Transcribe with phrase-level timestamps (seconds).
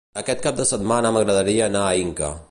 [0.19, 2.31] Aquest cap de setmana m'agradaria anar a Inca.